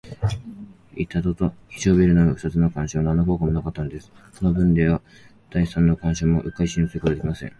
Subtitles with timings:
[0.95, 4.09] 板戸と非常ベルの二つの関所は、なんの効果もなかったのです。
[4.35, 4.99] このぶんでは、
[5.51, 7.49] 第三の関所もうっかり信用することはできません。